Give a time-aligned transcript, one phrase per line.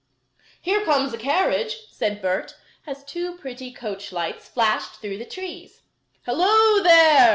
[0.59, 2.55] "Here comes a carriage," said Bert,
[2.87, 5.83] as two pretty coach lights flashed through the trees.
[6.25, 7.29] "Hello there!"